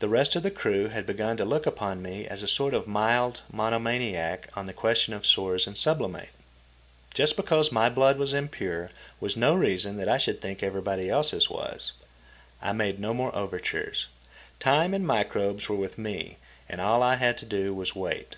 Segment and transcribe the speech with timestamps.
[0.00, 2.88] The rest of the crew had begun to look upon me as a sort of
[2.88, 6.30] mild mono maniac on the question of sores and sublimate.
[7.14, 8.90] Just because my blood was impure
[9.20, 11.92] was no reason that I should think everybody else's was.
[12.60, 14.08] I made no more overtures.
[14.58, 16.38] Time and microbes were with me,
[16.68, 18.34] and all I had to do was wait.